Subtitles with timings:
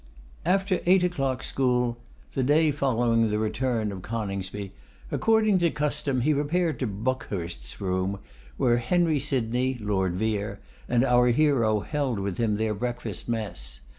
[0.47, 1.95] After eight o'clock school,
[2.33, 4.71] the day following the return of Coningsby,
[5.11, 8.17] according to custom, he repaired to Buckhurst's room,
[8.57, 10.59] where Henry Sydney, Lord Vere,
[10.89, 13.81] and our hero held with him their breakfast mess.